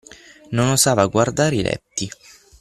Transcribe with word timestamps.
Non 0.49 0.69
osava 0.71 1.05
guardare 1.05 1.57
i 1.57 1.61
letti. 1.61 2.09